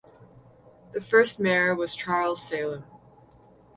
The 0.93 0.99
first 1.01 1.39
Mayor 1.39 1.75
was 1.75 1.93
Charles 1.93 2.41
Salem. 2.41 2.85